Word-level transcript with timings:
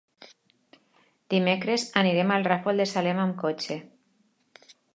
Dimecres 1.33 1.85
anirem 2.01 2.33
al 2.37 2.47
Ràfol 2.49 2.83
de 2.83 2.87
Salem 2.93 3.21
amb 3.27 3.39
cotxe. 3.45 3.77